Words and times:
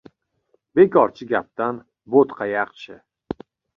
•Bekorchi 0.77 1.27
gapdan 1.33 1.77
bo‘tqa 2.15 2.49
yaxshi. 2.53 2.99